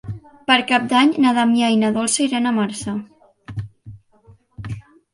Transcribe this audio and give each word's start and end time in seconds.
Per 0.51 0.55
Cap 0.71 0.87
d'Any 0.93 1.11
na 1.25 1.35
Damià 1.39 1.69
i 1.75 1.79
na 1.83 1.93
Dolça 1.99 2.25
iran 2.27 2.49
a 2.49 2.57
Marçà. 2.59 2.99